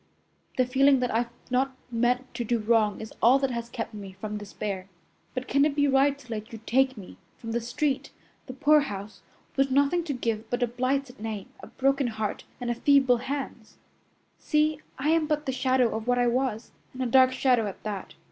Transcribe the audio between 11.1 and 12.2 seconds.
name, a broken